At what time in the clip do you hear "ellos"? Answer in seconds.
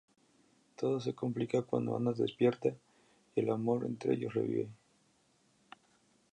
4.15-4.33